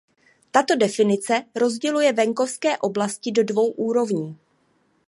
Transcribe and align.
Tato 0.51 0.75
definice 0.75 1.43
rozděluje 1.55 2.13
venkovské 2.13 2.77
oblasti 2.77 3.31
do 3.31 3.43
dvou 3.43 3.71
úrovní. 3.71 4.37